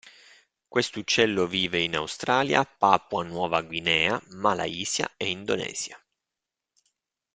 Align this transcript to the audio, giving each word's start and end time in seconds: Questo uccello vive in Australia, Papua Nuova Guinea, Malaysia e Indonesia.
Questo 0.67 0.97
uccello 0.97 1.45
vive 1.45 1.79
in 1.79 1.95
Australia, 1.95 2.65
Papua 2.65 3.21
Nuova 3.23 3.61
Guinea, 3.61 4.19
Malaysia 4.29 5.07
e 5.15 5.29
Indonesia. 5.29 6.03